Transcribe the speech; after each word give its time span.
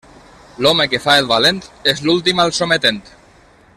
L'home 0.65 0.87
que 0.93 0.99
fa 1.03 1.17
el 1.23 1.29
valent 1.33 1.59
és 1.93 2.01
l'últim 2.07 2.43
al 2.45 2.55
sometent. 2.61 3.03